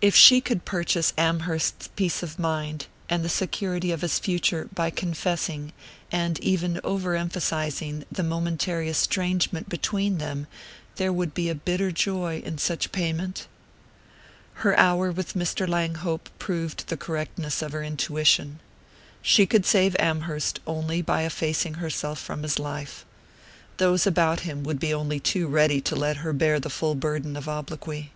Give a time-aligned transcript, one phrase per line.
[0.00, 4.90] If she could purchase Amherst's peace of mind, and the security of his future, by
[4.90, 5.72] confessing,
[6.10, 10.48] and even over emphasizing, the momentary estrangement between them
[10.96, 13.46] there would be a bitter joy in such payment!
[14.66, 15.68] Her hour with Mr.
[15.68, 18.58] Langhope proved the correctness of her intuition.
[19.22, 23.06] She could save Amherst only by effacing herself from his life:
[23.76, 27.36] those about him would be only too ready to let her bear the full burden
[27.36, 28.10] of obloquy.